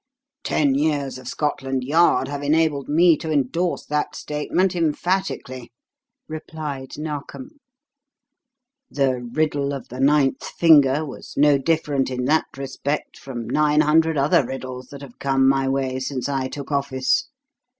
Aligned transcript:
"Ten 0.43 0.73
years 0.73 1.19
of 1.19 1.27
Scotland 1.27 1.83
Yard 1.83 2.27
have 2.27 2.41
enabled 2.41 2.89
me 2.89 3.15
to 3.17 3.31
endorse 3.31 3.85
that 3.85 4.15
statement 4.15 4.75
emphatically," 4.75 5.71
replied 6.27 6.97
Narkom. 6.97 7.59
"'The 8.89 9.21
riddle 9.31 9.73
of 9.75 9.89
the 9.89 9.99
ninth 9.99 10.43
finger' 10.43 11.05
was 11.05 11.35
no 11.37 11.59
different 11.59 12.09
in 12.09 12.25
that 12.25 12.45
respect 12.57 13.19
from 13.19 13.47
nine 13.47 13.81
hundred 13.81 14.17
other 14.17 14.43
riddles 14.43 14.87
that 14.87 15.03
have 15.03 15.19
come 15.19 15.47
my 15.47 15.69
way 15.69 15.99
since 15.99 16.27
I 16.27 16.47
took 16.47 16.71
office. 16.71 17.27